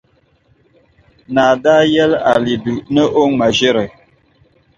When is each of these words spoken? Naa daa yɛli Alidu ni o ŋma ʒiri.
Naa 1.33 1.53
daa 1.63 1.81
yɛli 1.93 2.17
Alidu 2.31 2.73
ni 2.93 3.01
o 3.19 3.21
ŋma 3.31 3.47
ʒiri. 3.57 3.85